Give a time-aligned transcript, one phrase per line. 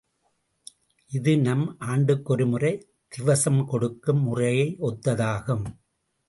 [1.11, 1.77] இது நாம்
[1.79, 2.71] ஆண்டுக்கொருமுறை
[3.11, 5.65] திவசம் கொடுக்கும் முறையை ஒத்ததாகும்.